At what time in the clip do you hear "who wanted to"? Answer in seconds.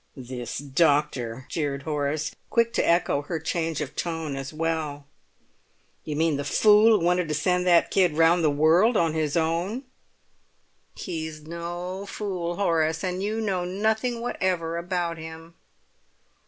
6.97-7.35